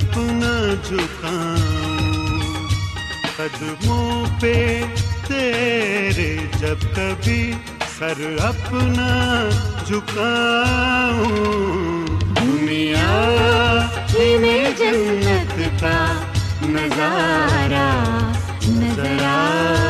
[0.00, 0.52] اپنا
[0.88, 2.68] جھکاؤں۔
[3.36, 4.54] قدموں پہ
[5.28, 7.52] تیرے جب کبھی
[7.98, 9.08] سر اپنا
[9.86, 11.38] جھکاؤں۔
[12.18, 13.10] دنیا
[14.14, 15.98] ہی میں جنت کا
[16.62, 17.88] نظارہ
[18.68, 19.89] نظر آ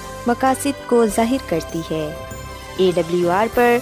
[0.27, 2.05] مقاصد کو ظاہر کرتی ہے۔
[2.77, 3.77] اے ڈبلیو آر پر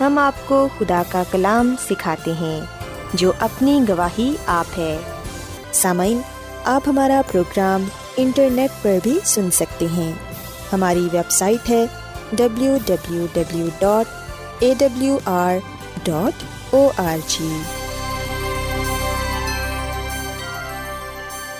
[0.00, 2.60] ہم آپ کو خدا کا کلام سکھاتے ہیں،
[3.14, 4.96] جو اپنی گواہی آپ ہے۔
[5.72, 6.20] سامعین،
[6.64, 7.84] آپ ہمارا پروگرام
[8.16, 10.12] انٹرنیٹ پر بھی سن سکتے ہیں۔
[10.72, 11.84] ہماری ویب سائٹ ہے
[12.32, 15.56] W W W dot A W R
[16.04, 17.48] dot O R G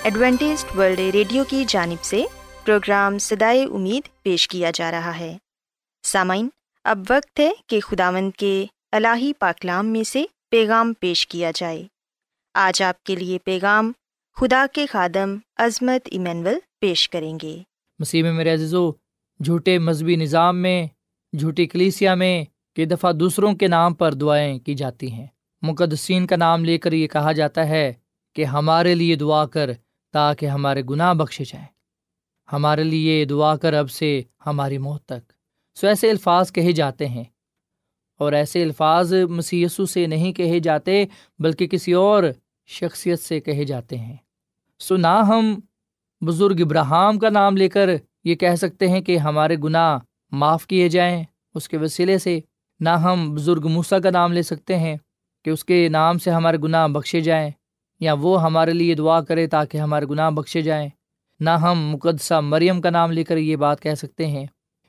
[0.03, 2.23] Adventist World Radio کی جانب سے
[2.65, 5.37] پروگرام سدائے امید پیش کیا جا رہا ہے۔
[6.03, 6.49] سامعین،
[6.83, 11.83] اب وقت ہے کہ خداوند کے الہی پاکلام میں سے پیغام پیش کیا جائے۔
[12.53, 13.91] آج آپ کے لیے پیغام
[14.35, 17.61] خدا کے خادم عظمت ایمینول پیش کریں گے۔
[17.99, 18.91] مسیح میں میرے عزیزو،
[19.43, 20.87] جھوٹے مذہبی نظام میں،
[21.39, 22.45] جھوٹی کلیسیا میں
[22.75, 25.27] کئی دفعہ دوسروں کے نام پر دعائیں کی جاتی ہیں۔
[25.61, 27.93] مقدسین کا نام لے کر یہ کہا جاتا ہے
[28.35, 29.69] کہ ہمارے لیے دعا کر
[30.13, 31.72] تاکہ ہمارے گناہ بخشے جائیں۔
[32.51, 35.33] ہمارے لیے دعا کر اب سے ہماری موت تک۔
[35.75, 37.23] سو ایسے الفاظ کہے جاتے ہیں۔
[38.19, 41.05] اور ایسے الفاظ مسیسو سے نہیں کہے جاتے،
[41.39, 42.23] بلکہ کسی اور
[42.67, 44.17] شخصیت سے کہے جاتے ہیں۔
[44.79, 45.59] سو نہ ہم
[46.21, 47.89] بزرگ ابراہم کا نام لے کر
[48.23, 49.97] یہ کہہ سکتے ہیں کہ ہمارے گناہ
[50.31, 51.23] معاف کیے جائیں
[51.55, 52.39] اس کے وسیلے سے،
[52.79, 54.97] نہ ہم بزرگ موسیٰ کا نام لے سکتے ہیں
[55.45, 57.51] کہ اس کے نام سے ہمارے گناہ بخشے جائیں،
[57.99, 60.89] یا وہ ہمارے لیے دعا کرے تاکہ ہمارے گناہ بخشے جائیں۔
[61.43, 64.45] نہ ہم مقدسہ مریم کا نام لے کر یہ بات کہہ سکتے ہیں۔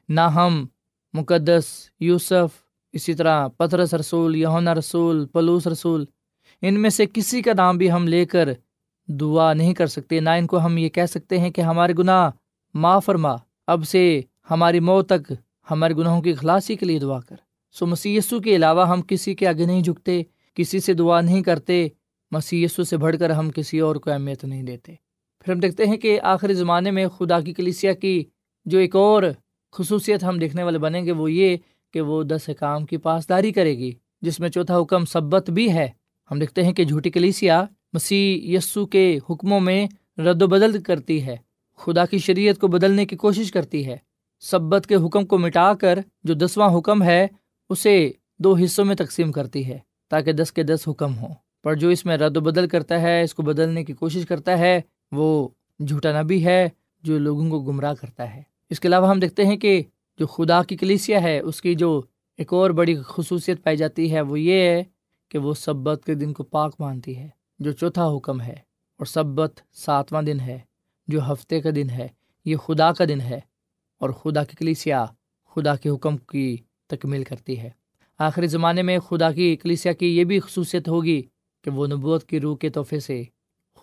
[0.09, 0.67] نہ ہم
[1.15, 1.65] مقدس
[2.01, 2.51] یوسف،
[2.93, 6.05] اسی طرح پترس رسول یونا رسول، پلوس رسول،
[6.63, 8.49] ان میں سے کسی کا نام بھی ہم لے کر
[9.09, 12.31] دعا نہیں کر سکتے۔ نہ ان کو ہم یہ کہہ سکتے ہیں کہ ہمارے گناہ
[12.75, 13.35] ماں فرما،
[13.67, 15.33] اب سے ہماری موت تک
[15.71, 17.37] ہمارے گناہوں کی خلاصی کے لیے دعا کر۔
[17.73, 20.23] سو مسی کے علاوہ ہم کسی کے آگے نہیں جھکتے،
[20.55, 21.89] کسی سے دعا نہیں کرتے
[22.31, 25.04] مسی سے بڑھ کر ہم کسی اور کو اہمیت نہیں دیتے۔
[25.45, 28.25] پھر ہم دیکھتے ہیں کہ آخری زمانے میں خدا کی کلیسیا کی
[28.65, 29.23] جو ایک اور
[29.73, 31.57] خصوصیت ہم دیکھنے والے بنیں گے وہ یہ
[31.93, 33.93] کہ وہ دس کام کی پاسداری کرے گی،
[34.23, 35.89] جس میں چوتھا حکم سبت بھی ہے۔
[36.31, 39.87] ہم دیکھتے ہیں کہ جھوٹی کلیسیا مسیح یسو کے حکموں میں
[40.19, 41.37] رد و بدل کرتی ہے۔
[41.77, 43.97] خدا کی شریعت کو بدلنے کی کوشش کرتی ہے۔
[44.41, 47.27] سبت کے حکم کو مٹا کر جو دسواں حکم ہے،
[47.69, 51.89] اسے دو حصوں میں تقسیم کرتی ہے تاکہ دس کے دس حکم ہوں۔ پر جو
[51.89, 54.81] اس میں رد و بدل کرتا ہے، اس کو بدلنے کی کوشش کرتا ہے
[55.15, 55.49] وہ
[55.89, 56.69] جھوٹا نبی ہے
[57.03, 59.83] جو لوگوں کو گمراہ کرتا ہے۔ اس کے علاوہ ہم دیکھتے ہیں کہ
[60.19, 62.03] جو خدا کی کلیسیا ہے، اس کی جو
[62.39, 64.85] ایک اور بڑی خصوصیت پائی جاتی ہے، وہ یہ ہے
[65.29, 67.29] کہ وہ سبت کے دن کو پاک مانتی ہے،
[67.59, 70.59] جو چوتھا حکم ہے۔ اور سبت ساتواں دن ہے،
[71.09, 72.09] جو ہفتے کا دن ہے۔
[72.45, 73.41] یہ خدا کا دن ہے
[73.99, 75.07] اور خدا کی کلیسیا
[75.55, 76.57] خدا کے حکم کی
[76.87, 77.71] تکمیل کرتی ہے۔
[78.19, 81.23] آخری زمانے میں خدا کی کلیسیا کی یہ بھی خصوصیت ہوگی
[81.63, 83.25] کہ وہ نبوت کی روح کے تحفے سے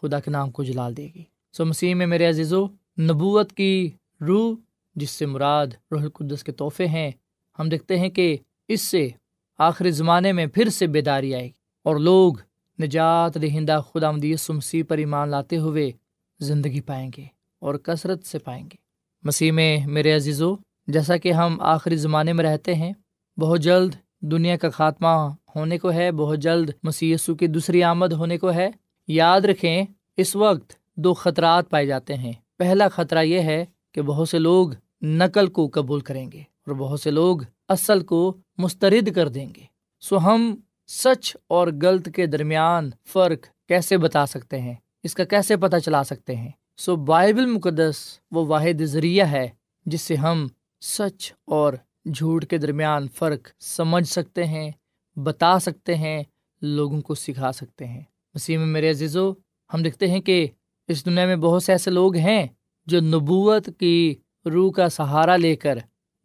[0.02, 2.68] خدا کے نام کو جلال دے گی۔ سو مسیح میں میرے عزیز و
[3.00, 4.56] نبوت کی روح،
[4.96, 7.12] جس سے مراد روح القدس کے تحفے ہیں،
[7.60, 8.38] ہم دیکھتے ہیں کہ
[8.68, 9.10] اس سے
[9.58, 12.34] آخری زمانے میں پھر سے بیداری آئے گی اور لوگ
[12.82, 15.92] نجات دہندہ خدا مدیس مسیح پر ایمان لاتے ہوئے
[16.40, 17.26] زندگی پائیں گے
[17.60, 18.76] اور کثرت سے پائیں گے۔
[19.24, 20.56] مسیح میں میرے عزیز و
[20.88, 22.94] جیسا کہ ہم آخری زمانے میں رہتے ہیں،
[23.40, 28.38] بہت جلد دنیا کا خاتمہ ہونے کو ہے، بہت جلد مسی کی دوسری آمد ہونے
[28.38, 28.70] کو ہے
[29.08, 29.86] یاد رکھیں،
[30.18, 34.70] اس وقت دو خطرات پائے جاتے ہیں۔ پہلا خطرہ یہ ہے کہ بہت سے لوگ
[35.02, 37.38] نقل کو قبول کریں گے اور بہت سے لوگ
[37.70, 39.64] اصل کو مسترد کر دیں گے۔
[40.02, 40.56] سو ہم
[40.88, 46.04] سچ اور غلط کے درمیان فرق کیسے بتا سکتے ہیں؟ اس کا کیسے پتہ چلا
[46.04, 49.50] سکتے ہیں؟ سو بائبل مقدس وہ واحد ذریعہ ہے
[49.86, 50.48] جس سے ہم
[50.82, 51.74] سچ اور
[52.14, 54.72] جھوٹ کے درمیان فرق سمجھ سکتے ہیں،
[55.16, 56.24] بتا سکتے ہیں،
[56.62, 58.02] لوگوں کو سکھا سکتے ہیں۔
[58.34, 59.32] مسیح میں میرے عزیزو،
[59.74, 60.48] ہم دیکھتے ہیں کہ
[60.88, 62.48] اس دنیا میں بہت سے ایسے لوگ ہیں
[62.86, 65.78] جو نبوت کی روح کا سہارا لے کر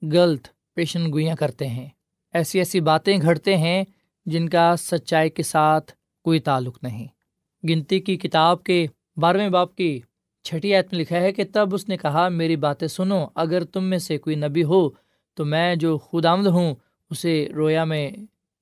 [0.03, 1.89] غلط پیشن گوئیاں کرتے ہیں۔
[2.33, 3.85] ایسی ایسی باتیں گھڑتے ہیں
[4.27, 5.93] جن کا سچائی کے ساتھ
[6.25, 7.07] کوئی تعلق نہیں۔
[7.69, 8.87] گنتی کی کتاب کے
[9.17, 10.01] بارہویں باپ کی
[10.45, 13.85] چھٹی آیت میں لکھا ہے کہ تب اس نے کہا، میری باتیں سنو، اگر تم
[13.85, 14.89] میں سے کوئی نبی ہو
[15.35, 16.75] تو میں جو خود آمد ہوں
[17.11, 18.11] اسے رویا میں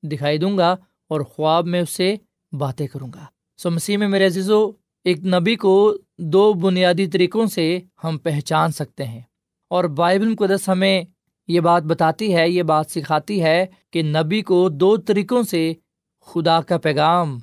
[0.03, 0.77] دکھائی دوں گا
[1.09, 2.17] اور خواب میں اسے
[2.53, 4.71] باتیں کروں گا۔ سو مسیح میں میرے عزیزو،
[5.05, 9.21] ایک نبی کو دو بنیادی طریقوں سے ہم پہچان سکتے ہیں۔
[9.69, 11.05] اور بائبل مقدس ہمیں
[11.49, 15.73] یہ بات بتاتی ہے، یہ بات سکھاتی ہے کہ نبی کو دو طریقوں سے
[16.21, 17.39] خدا کا پیغام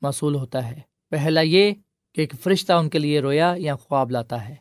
[0.00, 1.72] موصول ہوتا ہے۔ پہلا یہ
[2.14, 4.54] کہ ایک فرشتہ ان کے لیے رویا یا خواب لاتا ہے۔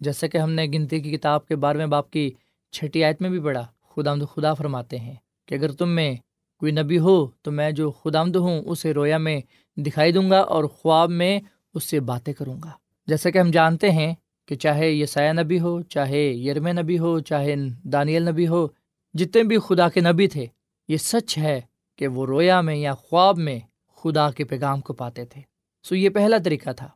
[0.00, 2.30] جیسا کہ ہم نے گنتی کی کتاب کے بارہویں باپ کی
[2.72, 5.14] چھٹی آیت میں بھی پڑھا خدا خدا فرماتے ہیں
[5.46, 6.14] کہ اگر تم میں
[6.58, 9.40] کوئی نبی ہو تو میں جو خدا ہوں اسے رویا میں
[9.76, 11.40] دکھائی دوں گا اور خواب میں
[11.74, 12.70] اس سے باتیں کروں گا۔
[13.06, 14.14] جیسا کہ ہم جانتے ہیں
[14.46, 18.66] کہ چاہے یہ سایہ نبی ہو، چاہے یرم نبی ہو، چاہے دانیل نبی ہو،
[19.14, 20.46] جتنے بھی خدا کے نبی تھے،
[20.88, 21.60] یہ سچ ہے
[21.96, 23.58] کہ وہ رویا میں یا خواب میں
[23.96, 25.42] خدا کے پیغام کو پاتے تھے۔
[25.82, 26.88] سو یہ پہلا طریقہ تھا۔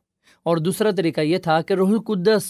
[0.43, 2.43] اور دوسرا طریقہ یہ تھا کہ روح القدس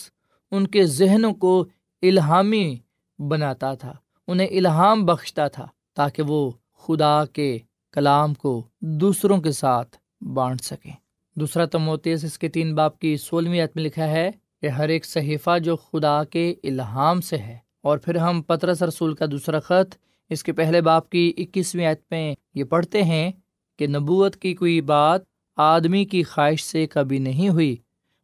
[0.52, 1.66] ان کے ذہنوں کو
[2.02, 2.78] الہامی
[3.20, 3.94] بناتا تھا،
[4.28, 6.52] انہیں الہام بخشتا تھا تاکہ وہ
[6.84, 7.60] خدا کے
[7.92, 10.92] کلام کو دوسروں کے ساتھ بانٹ سکیں
[11.36, 15.06] دوسرا تموتیس اس کے تین باپ کی سولہویں عت میں لکھا ہے کہ ہر ایک
[15.06, 19.96] صحیفہ جو خدا کے الہام سے ہے۔ اور پھر ہم پترس رسول کا دوسرا خط،
[20.30, 23.32] اس کے پہلے باپ کی اکیسویں عت میں یہ پڑھتے ہیں
[23.80, 25.22] کہ نبوت کی کوئی بات
[25.56, 27.76] آدمی کی خواہش سے کبھی نہیں ہوئی،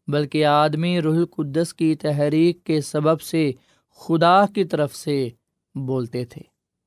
[0.08, 3.51] بلکہ آدمی روح القدس کی تحریک کے سبب سے
[3.96, 5.30] خدا کی طرف سے
[5.75, 6.42] بولتے تھے۔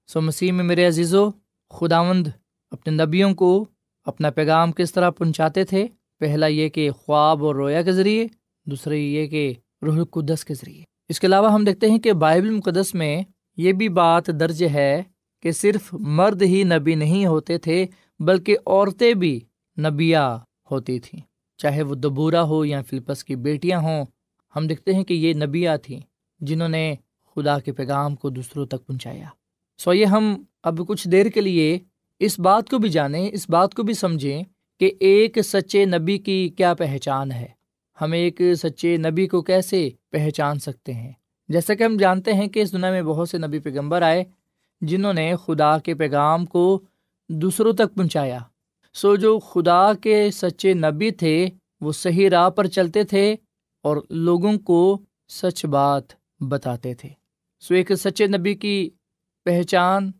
[0.07, 1.42] سو مسیح میں میرے عزیز و
[1.73, 2.27] خداوند
[2.71, 3.67] اپنے نبیوں کو
[4.05, 5.87] اپنا پیغام کس طرح پہنچاتے تھے؟
[6.21, 8.27] پہلا یہ کہ خواب اور رویا کے ذریعے
[8.65, 12.51] دوسرے یہ کہ روح القدس کے ذریعے۔ اس کے علاوہ ہم دیکھتے ہیں کہ بائبل
[12.51, 13.23] مقدس میں
[13.57, 15.03] یہ بھی بات درج ہے
[15.43, 17.87] کہ صرف مرد ہی نبی نہیں ہوتے تھے،
[18.21, 19.41] بلکہ عورتیں بھی
[19.79, 20.39] نبیاں
[20.71, 21.21] ہوتی تھیں۔
[21.59, 24.05] چاہے وہ دبورا ہو یا فلپس کی بیٹیاں ہوں،
[24.57, 26.01] ہم دیکھتے ہیں کہ یہ نبیاں تھیں
[26.41, 26.95] جنہوں نے
[27.35, 29.27] خدا کے پیغام کو دوسروں تک پہنچایا۔
[29.79, 31.79] سو یہ ہم اب کچھ دیر کے لیے
[32.19, 34.43] اس بات کو بھی جانیں، اس بات کو بھی سمجھیں
[34.81, 37.47] کہ ایک سچے نبی کی کیا پہچان ہے۔
[38.01, 41.13] ہم ایک سچے نبی کو کیسے پہچان سکتے ہیں؟
[41.49, 44.25] جیسا کہ ہم جانتے ہیں کہ اس دنیا میں بہت سے نبی پیغمبر آئے
[44.81, 46.81] جنہوں نے خدا کے پیغام کو
[47.29, 48.39] دوسروں تک پہنچایا۔
[48.95, 51.49] سو جو خدا کے سچے نبی تھے،
[51.81, 53.37] وہ صحیح راہ پر چلتے تھے
[53.83, 56.03] اور لوگوں کو سچ بات
[56.41, 57.09] بتاتے تھے۔
[57.61, 58.91] سو ایک سچے نبی کی
[59.45, 60.11] پہچان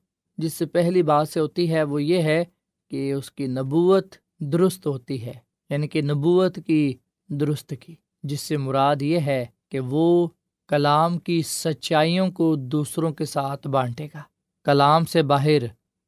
[0.43, 2.45] جس سے پہلی بات سے ہوتی ہے وہ یہ ہے
[2.91, 5.33] کہ اس کی نبوت درست ہوتی ہے
[5.71, 6.95] یعنی کہ نبوت کی
[7.29, 10.29] درست کی، جس سے مراد یہ ہے کہ وہ
[10.69, 14.23] کلام کی سچائیوں کو دوسروں کے ساتھ بانٹے گا،
[14.65, 15.63] کلام سے باہر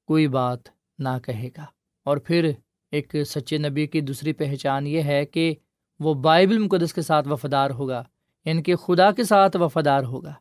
[0.07, 0.59] کوئی بات
[0.99, 1.65] نہ کہے گا۔
[2.05, 2.51] اور پھر
[2.91, 5.55] ایک سچے نبی کی دوسری پہچان یہ ہے کہ
[6.01, 8.03] وہ بائبل مقدس کے ساتھ وفادار ہوگا
[8.45, 10.33] یعنی کہ خدا کے ساتھ وفادار ہوگا۔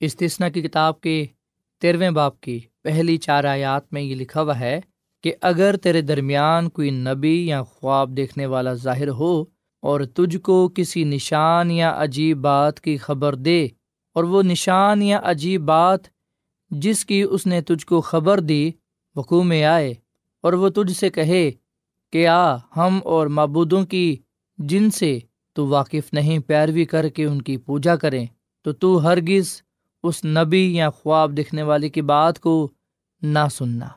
[0.00, 1.26] استثنا کی کتاب کے
[1.80, 4.80] تیرویں باپ کی پہلی چار آیات میں یہ لکھا ہوا ہے
[5.24, 9.44] کہ اگر تیرے درمیان کوئی نبی یا خواب دیکھنے والا ظاہر ہو
[9.82, 13.64] اور تجھ کو کسی نشان یا عجیب بات کی خبر دے
[14.14, 16.00] اور وہ نشان یا عجیب بات
[16.70, 18.70] جس کی اس نے تجھ کو خبر دی
[19.16, 19.94] وقوع میں آئے
[20.44, 21.50] اور وہ تجھ سے کہے
[22.12, 24.16] کہ آ، ہم اور معبودوں کی
[24.58, 25.18] جن سے
[25.56, 28.26] تو واقف نہیں پیروی کر کے ان کی پوجا کریں
[28.64, 29.62] تو تو ہرگز
[30.02, 32.70] اس نبی یا خواب دکھنے والے کی بات کو
[33.24, 33.88] نہ سننا۔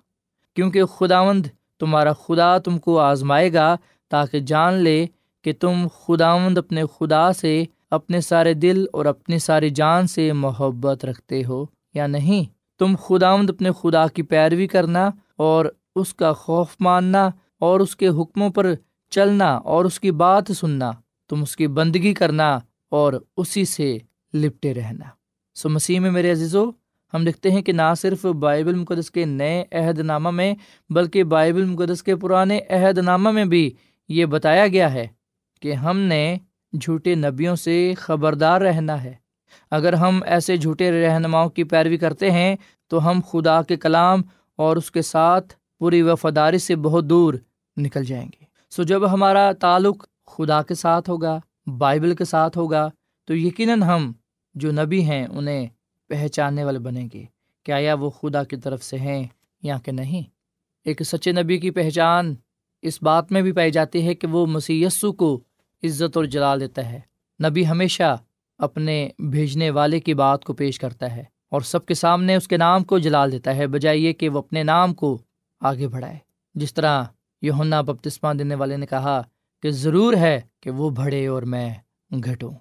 [0.55, 1.45] کیونکہ خداوند
[1.79, 3.77] تمہارا خدا تم کو آزمائے گا
[4.09, 5.05] تاکہ جان لے
[5.41, 11.05] کہ تم خداوند اپنے خدا سے اپنے سارے دل اور اپنی ساری جان سے محبت
[11.05, 12.43] رکھتے ہو یا نہیں۔
[12.79, 15.65] تم خداوند اپنے خدا کی پیروی کرنا اور
[15.95, 17.29] اس کا خوف ماننا
[17.59, 18.73] اور اس کے حکموں پر
[19.09, 20.91] چلنا اور اس کی بات سننا۔
[21.29, 23.97] تم اس کی بندگی کرنا اور اسی سے
[24.33, 25.05] لپٹے رہنا۔
[25.55, 26.71] سو مسیح میں میرے عزیزو
[27.13, 30.53] ہم دیکھتے ہیں کہ نہ صرف بائبل مقدس کے نئے عہد نامہ میں،
[30.89, 33.73] بلکہ بائبل مقدس کے پرانے عہد نامہ میں بھی
[34.09, 35.07] یہ بتایا گیا ہے
[35.61, 36.37] کہ ہم نے
[36.81, 39.13] جھوٹے نبیوں سے خبردار رہنا ہے۔
[39.71, 42.55] اگر ہم ایسے جھوٹے رہنماؤں کی پیروی کرتے ہیں،
[42.87, 44.21] تو ہم خدا کے کلام
[44.55, 47.33] اور اس کے ساتھ پوری وفاداری سے بہت دور
[47.77, 51.39] نکل جائیں گے۔ سو جب ہمارا تعلق خدا کے ساتھ ہوگا،
[51.77, 52.89] بائبل کے ساتھ ہوگا،
[53.25, 54.11] تو یقیناً ہم
[54.55, 55.67] جو نبی ہیں، انہیں
[56.07, 57.23] پہچاننے والے بنیں گے۔
[57.63, 59.27] کہ آیا وہ خدا کی طرف سے ہیں
[59.63, 60.21] یا کہ نہیں؟
[60.85, 62.35] ایک سچے نبی کی پہچان
[62.81, 65.39] اس بات میں بھی پائی جاتی ہے کہ وہ یسو کو
[65.83, 66.99] عزت اور جلال دیتا ہے۔
[67.49, 68.17] نبی ہمیشہ
[68.57, 72.57] اپنے بھیجنے والے کی بات کو پیش کرتا ہے اور سب کے سامنے اس کے
[72.57, 75.21] نام کو جلال دیتا ہے، بجائے یہ کہ وہ اپنے نام کو
[75.59, 76.17] آگے بڑھائے۔
[76.55, 77.03] جس طرح
[77.41, 79.21] یونا بپتسمہ دینے والے نے کہا
[79.61, 81.73] کہ ضرور ہے کہ وہ بڑھے اور میں
[82.23, 82.51] گھٹوں۔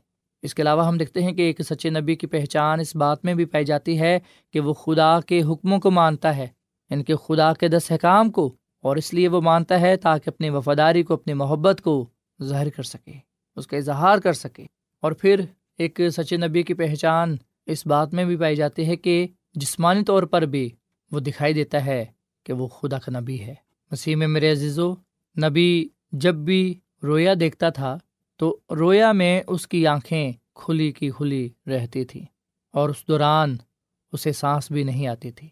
[0.47, 3.35] اس کے علاوہ ہم دیکھتے ہیں کہ ایک سچے نبی کی پہچان اس بات میں
[3.35, 4.19] بھی پائی جاتی ہے
[4.53, 6.47] کہ وہ خدا کے حکموں کو مانتا ہے
[6.91, 8.47] یعنی ان کے خدا کے دس حکام کو،
[8.85, 11.95] اور اس لیے وہ مانتا ہے تاکہ اپنی وفاداری کو، اپنی محبت کو
[12.43, 13.13] ظاہر کر سکے،
[13.57, 14.67] اس کا اظہار کر سکے۔
[15.03, 15.41] اور پھر
[15.79, 17.37] ایک سچے نبی کی پہچان
[17.67, 20.69] اس بات میں بھی پائی جاتی ہے کہ جسمانی طور پر بھی
[21.13, 22.05] وہ دکھائی دیتا ہے
[22.47, 23.55] کہ وہ خدا کا نبی ہے۔
[23.91, 24.93] مسیح میں میرے عزیز و
[25.37, 26.63] نبی جب بھی
[27.03, 27.97] رویا دیکھتا تھا
[28.37, 32.25] تو رویا میں اس کی آنکھیں کھلی کی کھلی رہتی تھیں
[32.73, 33.57] اور اس دوران
[34.13, 35.49] اسے سانس بھی نہیں آتی تھی،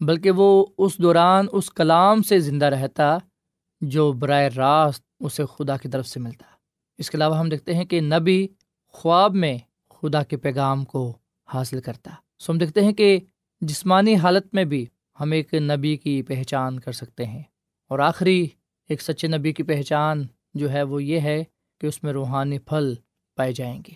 [0.00, 3.18] بلکہ وہ اس دوران اس کلام سے زندہ رہتا
[3.80, 6.44] جو براہ راست اسے خدا کی طرف سے ملتا۔
[6.98, 8.48] اس کے علاوہ ہم دیکھتے ہیں کہ نبی
[8.88, 9.58] خواب میں
[9.90, 11.16] خدا کے پیغام کو
[11.54, 13.20] حاصل کرتا۔ سو ہم دیکھتے ہیں کہ
[13.60, 14.86] جسمانی حالت میں بھی
[15.20, 17.42] ہم ایک نبی کی پہچان کر سکتے ہیں۔
[17.88, 18.48] اور آخری
[18.88, 21.44] ایک سچے نبی کی پہچان جو ہے وہ یہ ہے
[21.82, 22.94] کہ اس میں روحانی پھل
[23.36, 23.92] پائے جائیں گے۔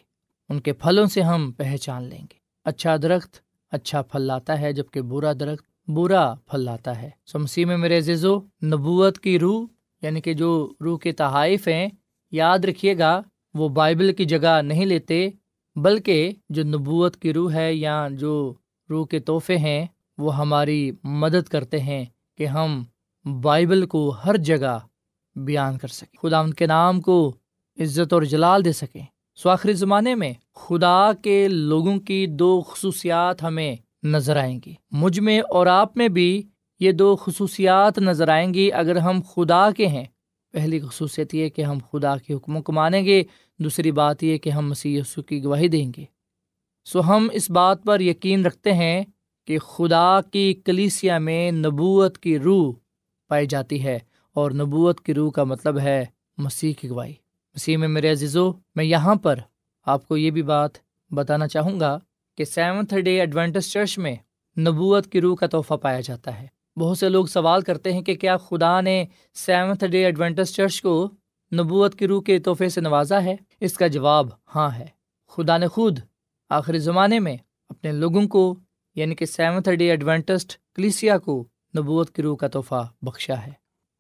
[0.48, 3.36] ان کے پھلوں سے ہم پہچان لیں گے۔ اچھا درخت
[3.70, 7.98] اچھا پھل لاتا ہے جبکہ برا درخت برا پھل لاتا ہے۔ سو مسیح میں میرے
[7.98, 9.66] عزیز و نبوت کی روح
[10.02, 11.88] یعنی کہ جو روح کے تحائف ہیں،
[12.30, 13.22] یاد رکھیے گا،
[13.54, 15.30] وہ بائبل کی جگہ نہیں لیتے،
[15.76, 18.54] بلکہ جو نبوت کی روح ہے یا جو
[18.90, 19.86] روح کے تحفے ہیں،
[20.18, 22.04] وہ ہماری مدد کرتے ہیں
[22.38, 22.84] کہ ہم
[23.42, 24.78] بائبل کو ہر جگہ
[25.36, 27.34] بیان کر سکیں۔ خدا ان کے نام کو
[27.78, 29.04] عزت اور جلال دے سکیں۔
[29.38, 35.20] سو آخری زمانے میں خدا کے لوگوں کی دو خصوصیات ہمیں نظر آئیں گی۔ مجھ
[35.20, 36.42] میں اور آپ میں بھی
[36.80, 40.04] یہ دو خصوصیات نظر آئیں گی۔ اگر ہم خدا کے ہیں،
[40.54, 43.22] پہلی خصوصیت یہ کہ ہم خدا کے حکموں کو مانیں گے،
[43.58, 46.04] دوسری بات یہ کہ ہم مسیح یسو کی گواہی دیں گے۔
[46.84, 49.02] سو ہم اس بات پر یقین رکھتے ہیں
[49.46, 52.72] کہ خدا کی کلیسیا میں نبوت کی روح
[53.28, 53.98] پائی جاتی ہے،
[54.36, 56.04] اور نبوت کی روح کا مطلب ہے
[56.38, 57.25] مسیح کی گواہی۔
[57.56, 59.38] مسیح میں میرے عزیزو، میں یہاں پر
[59.86, 60.70] آپ کو یہ بھی بات
[61.10, 61.98] بتانا چاہوں گا
[62.36, 64.16] کہ سیونتھ ڈے ایڈوینٹس چرچ میں
[64.60, 66.46] نبوت کی روح کا تحفہ پایا جاتا ہے۔
[66.76, 71.10] بہت سے لوگ سوال کرتے ہیں کہ کیا خدا نے سیونتھ ڈے ایڈوینٹس چرچ کو
[71.54, 74.86] نبوت کی روح کے تحفے سے نوازا ہے؟ اس کا جواب ہاں ہے۔
[75.28, 75.98] خدا نے خود
[76.50, 77.36] آخری زمانے میں
[77.68, 78.54] اپنے لوگوں کو
[78.94, 81.48] یعنی کہ سیونتھ ڈے ایڈوینٹسٹ کلیسیا کو
[81.78, 83.52] نبوت کی روح کا تحفہ بخشا ہے۔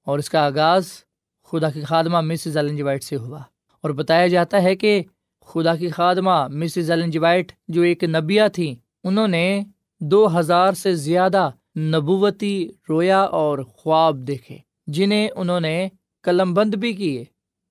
[0.04, 1.05] اور اس کا آغاز
[1.46, 3.38] خدا کی خادمہ مسز ایلن وائٹ سے ہوا۔
[3.82, 5.02] اور بتایا جاتا ہے کہ
[5.46, 8.74] خدا کی خادمہ مسز ایلن وائٹ جو ایک نبیہ تھیں،
[9.04, 9.62] انہوں نے
[10.00, 15.88] دو ہزار سے زیادہ نبوتی رویا اور خواب دیکھے، جنہیں انہوں نے
[16.22, 17.24] قلم بند بھی کیے۔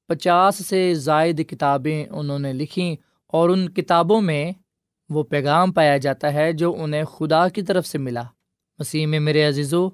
[0.08, 2.96] پچاس سے زائد کتابیں انہوں نے لکھیں
[3.28, 4.52] اور ان کتابوں میں
[5.10, 8.24] وہ پیغام پایا جاتا ہے جو انہیں خدا کی طرف سے ملا۔
[8.80, 9.90] مسیح میں میرے عزیزو،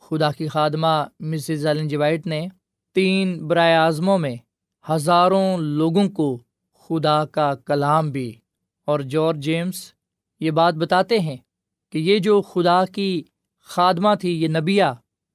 [0.00, 2.48] خدا کی خادمہ مسز ایلن جی وائٹ نے
[2.98, 4.36] تین برائے اعظموں میں
[4.90, 6.38] ہزاروں لوگوں کو
[6.78, 8.34] خدا کا کلام بھی۔
[8.86, 9.92] اور جارج جیمس
[10.40, 11.36] یہ بات بتاتے ہیں
[11.92, 13.22] کہ یہ جو خدا کی
[13.60, 14.84] خادمہ تھی، یہ نبیہ،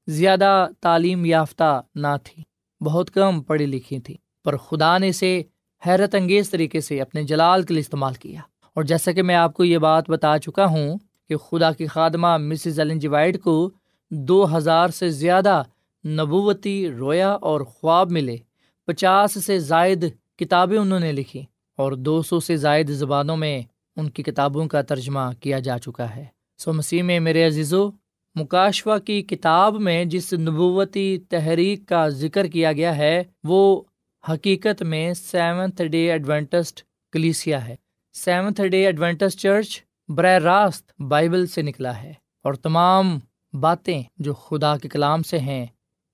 [0.07, 2.43] زیادہ تعلیم یافتہ نہ تھی،
[2.81, 5.43] بہت کم پڑھی لکھی تھی۔ پر خدا نے اسے
[5.87, 8.41] حیرت انگیز طریقے سے اپنے جلال کے لیے استعمال کیا۔
[8.73, 10.97] اور جیسا کہ میں آپ کو یہ بات بتا چکا ہوں
[11.27, 13.71] کہ خدا کی خادمہ مسز ایلن جی وائٹ کو
[14.11, 15.63] دو ہزار سے زیادہ
[16.05, 18.37] نبوتی رویا اور خواب ملے۔
[18.85, 20.05] پچاس سے زائد
[20.37, 21.43] کتابیں انہوں نے لکھی
[21.77, 23.61] اور دو سو سے زائد زبانوں میں
[23.95, 26.25] ان کی کتابوں کا ترجمہ کیا جا چکا ہے۔
[26.57, 27.89] سو مسیح میں میرے عزیزو
[28.35, 33.81] مکاشوا کی کتاب میں جس نبوتی تحریک کا ذکر کیا گیا ہے، وہ
[34.29, 37.75] حقیقت میں سیونتھ ڈے ایڈوینٹسٹ کلیسیا ہے۔
[38.13, 42.13] سیونتھ ڈے ایڈوینٹسٹ چرچ براہ راست بائبل سے نکلا ہے
[42.43, 43.19] اور تمام
[43.53, 45.65] باتیں جو خدا کے کلام سے ہیں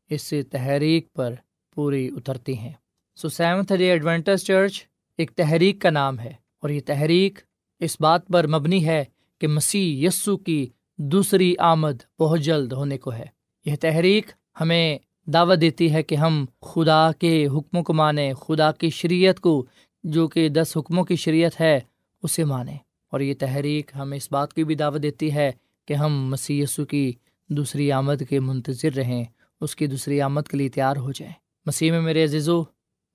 [0.09, 1.33] اس تحریک پر
[1.75, 2.71] پوری اترتی ہیں۔
[3.15, 4.83] So seventh day Adventist church
[5.17, 7.39] ایک تحریک کا نام ہے اور یہ تحریک
[7.79, 9.05] اس بات پر مبنی ہے
[9.39, 10.67] کہ مسیح یسو کی
[10.97, 13.25] دوسری آمد بہت جلد ہونے کو ہے۔
[13.65, 14.25] یہ تحریک
[14.61, 19.65] ہمیں دعوت دیتی ہے کہ ہم خدا کے حکموں کو مانیں، خدا کی شریعت کو،
[20.03, 21.79] جو کہ دس حکموں کی شریعت ہے،
[22.23, 22.77] اسے مانیں۔
[23.11, 25.51] اور یہ تحریک ہمیں اس بات کی بھی دعوت دیتی ہے
[25.87, 27.13] کہ ہم مسی کی
[27.49, 29.25] دوسری آمد کے منتظر رہیں۔
[29.61, 31.33] اس کی دوسری آمد کے لیے تیار ہو جائیں۔
[31.65, 32.61] مسیح میں میرے عزیزو،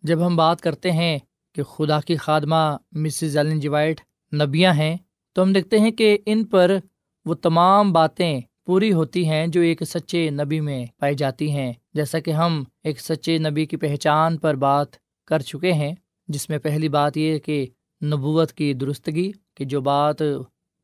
[0.02, 1.18] جب ہم بات کرتے ہیں
[1.54, 4.00] کہ خدا کی خادمہ مسز ایلن جوائٹ
[4.32, 4.96] نبیاں ہیں،
[5.32, 6.76] تو ہم دیکھتے ہیں کہ ان پر
[7.24, 12.18] وہ تمام باتیں پوری ہوتی ہیں جو ایک سچے نبی میں پائی جاتی ہیں۔ جیسا
[12.18, 15.94] کہ ہم ایک سچے نبی کی پہچان پر بات کر چکے ہیں،
[16.28, 17.66] جس میں پہلی بات یہ کہ
[18.02, 20.18] نبوت کی درستگی، کہ جو بات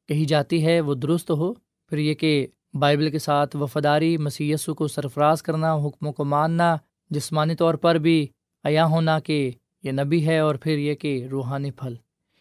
[0.09, 1.53] کہی جاتی ہے وہ درست ہو،
[1.89, 6.77] پھر یہ کہ بائبل کے ساتھ وفاداری مسیسو کو سرفراز کرنا، حکموں کو ماننا،
[7.11, 8.27] جسمانی طور پر بھی
[8.65, 9.51] عیا ہونا کہ
[9.83, 11.95] یہ نبی ہے اور پھر یہ کہ روحانی پھل۔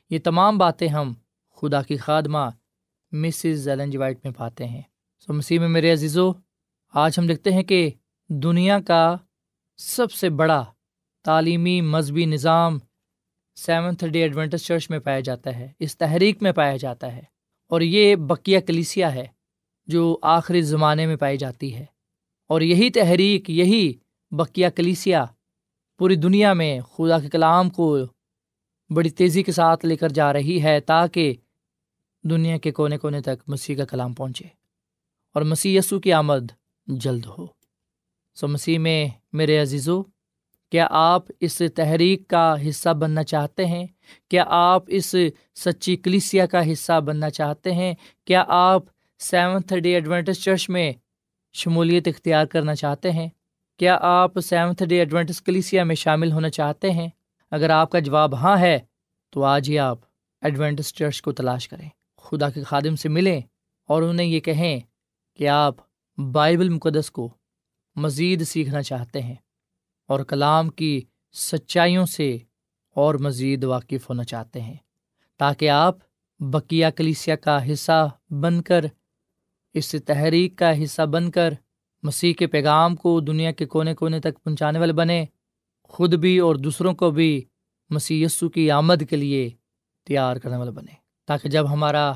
[0.10, 1.14] یہ تمام باتیں ہم
[1.56, 2.50] خدا کی خادمہ
[3.12, 4.82] مسز ایلن جی وائٹ میں پاتے ہیں۔
[5.20, 6.32] سو مسیح میں میرے عزیزو،
[6.94, 7.90] آج ہم دیکھتے ہیں کہ
[8.28, 9.16] دنیا کا
[9.78, 10.66] سب سے بڑا
[11.24, 12.78] تعلیمی مذہبی نظام
[13.56, 17.22] سیونتھ ڈے ایڈونٹس چرچ میں پایا جاتا ہے، اس تحریک میں پایا جاتا ہے
[17.68, 19.39] اور یہ بقیہ کلیسیا ہے۔
[19.90, 21.86] جو آخری زمانے میں پائی جاتی ہے۔
[22.48, 23.94] اور یہی تحریک، یہی
[24.32, 25.26] بقیہ کلیسیا
[25.98, 27.98] پوری دنیا میں خدا کے کلام کو
[28.90, 31.34] بڑی تیزی کے ساتھ لے کر جا رہی ہے تاکہ
[32.24, 34.46] دنیا کے کونے کونے تک مسیح کا کلام پہنچے
[35.34, 36.52] اور مسیح یسو کی آمد
[36.88, 37.48] جلد ہو۔
[38.36, 40.04] سو مسیح میں، میرے عزیزو،
[40.70, 43.88] کیا آپ اس تحریک کا حصہ بننا چاہتے ہیں؟
[44.30, 45.16] کیا آپ اس
[45.56, 47.94] سچی کلیسیا کا حصہ بننا چاہتے ہیں؟
[48.26, 48.84] کیا آپ
[49.20, 50.92] سیونتھ ڈے ایڈوینٹس چرچ میں
[51.56, 53.28] شمولیت اختیار کرنا چاہتے ہیں۔
[53.80, 57.08] کیا آپ سیونتھ ڈے ایڈوینٹس کلیسیا میں شامل ہونا چاہتے ہیں؟
[57.52, 58.80] اگر آپ کا جواب ہاں ہے،
[59.34, 60.00] تو آج ہی آپ
[60.42, 63.42] ایڈوینٹس چرچ کو تلاش کریں۔ خدا کے خادم سے ملیں
[63.90, 64.80] اور انہیں یہ کہیں
[65.40, 65.76] کہ آپ
[66.18, 67.30] بائبل مقدس کو
[67.96, 69.36] مزید سیکھنا چاہتے ہیں
[70.10, 71.02] اور کلام کی
[71.34, 72.38] سچائیوں سے
[72.96, 74.76] اور مزید واقف ہونا چاہتے ہیں،
[75.40, 75.98] تاکہ آپ
[76.40, 78.86] بقیہ کلیسیا کا حصہ بن کر
[79.74, 81.54] اس تحریک کا حصہ بن کر
[82.04, 85.26] مسیح کے پیغام کو دنیا کے کونے کونے تک پہنچانے والے بنے،
[85.84, 87.42] خود بھی اور دوسروں کو بھی
[87.90, 89.50] مسیح یسو کی آمد کے لیے
[90.08, 90.94] تیار کرنے والے بنے،
[91.28, 92.12] تاکہ جب ہمارا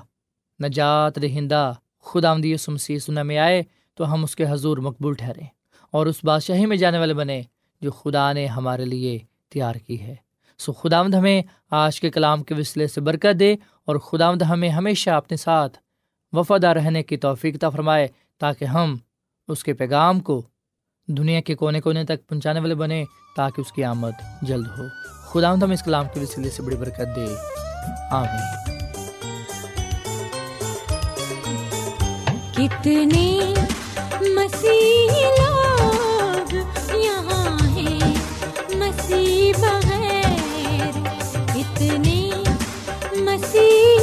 [0.60, 3.63] نجات دہندہ خود آمدی یسو مسیح سننے میں آئے
[3.94, 5.48] تو ہم اس کے حضور مقبول ٹھہریں
[5.92, 7.42] اور اس بادشاہی میں جانے والے بنے
[7.82, 9.18] جو خدا نے ہمارے لیے
[9.50, 10.16] تیار کی ہے۔
[10.58, 14.42] سو خدا آمد ہمیں آج کے کلام کے وسلے سے برکت دے اور خدا آمد
[14.42, 15.78] ہمیں ہمیشہ اپنے ساتھ
[16.34, 18.08] وفادہ رہنے کی توفیقہ فرمائے
[18.39, 18.98] تاکہ ہم
[19.48, 20.41] اس کے پیغام کو
[21.08, 24.84] دنیا کے کونے کونے تک پہنچانے والے بنے تاکہ اس کی آمد جلد ہو۔
[25.30, 27.36] خدا ہم اس کلام کے وسیلے سے بڑی برکت دے۔
[28.12, 28.74] آمین۔
[32.54, 33.54] کتنے
[34.22, 36.54] مسیح لوگ
[36.93, 38.15] یہاں ہیں،
[38.76, 40.91] مسیح بغیر
[41.54, 42.30] کتنے
[43.12, 44.03] مسیح